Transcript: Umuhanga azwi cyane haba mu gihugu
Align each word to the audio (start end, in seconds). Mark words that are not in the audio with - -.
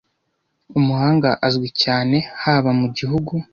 Umuhanga 0.79 1.29
azwi 1.47 1.67
cyane 1.81 2.17
haba 2.41 2.71
mu 2.79 2.87
gihugu 2.97 3.33